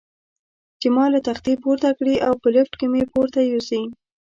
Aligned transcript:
چې 0.79 0.87
ما 0.95 1.05
له 1.13 1.19
تختې 1.27 1.53
پورته 1.63 1.89
کړي 1.99 2.15
او 2.27 2.33
په 2.41 2.47
لفټ 2.55 2.73
کې 2.79 2.87
مې 2.93 3.03
پورته 3.13 3.39
یوسي. 3.51 3.81